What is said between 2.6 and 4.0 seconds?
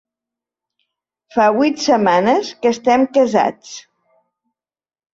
que estem casats.